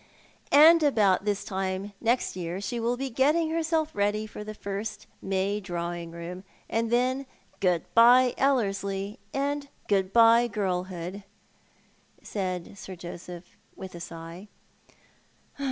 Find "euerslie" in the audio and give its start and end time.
8.35-9.19